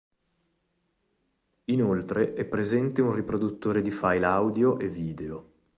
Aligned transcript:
Inoltre 1.65 2.33
è 2.33 2.43
presente 2.45 3.01
un 3.03 3.13
riproduttore 3.13 3.83
di 3.83 3.91
file 3.91 4.25
audio 4.25 4.79
e 4.79 4.87
video. 4.89 5.49